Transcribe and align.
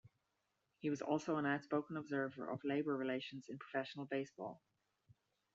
He 0.79 0.89
was 0.89 1.03
also 1.03 1.37
an 1.37 1.45
outspoken 1.45 1.95
observer 1.95 2.49
of 2.49 2.63
labor 2.63 2.97
relations 2.97 3.49
in 3.49 3.59
professional 3.59 4.07
baseball. 4.07 4.59